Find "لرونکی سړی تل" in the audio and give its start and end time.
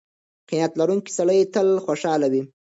0.79-1.67